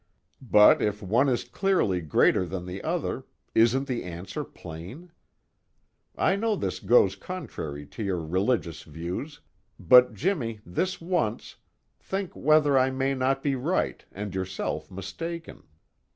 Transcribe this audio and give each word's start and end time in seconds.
But 0.41 0.81
if 0.81 1.03
one 1.03 1.29
is 1.29 1.43
clearly 1.43 2.01
greater 2.01 2.43
than 2.43 2.65
the 2.65 2.81
other, 2.83 3.27
isn't 3.53 3.87
the 3.87 4.03
answer 4.03 4.43
plain? 4.43 5.11
I 6.15 6.35
know 6.35 6.55
this 6.55 6.79
goes 6.79 7.15
contrary 7.15 7.85
to 7.85 8.03
your 8.03 8.17
religious 8.25 8.81
views, 8.81 9.41
but 9.79 10.15
Jimmy, 10.15 10.59
this 10.65 10.99
once, 11.01 11.57
think 11.99 12.35
whether 12.35 12.79
I 12.79 12.89
may 12.89 13.13
not 13.13 13.43
be 13.43 13.53
right 13.53 14.03
and 14.11 14.33
yourself 14.33 14.89
mistaken. 14.89 15.67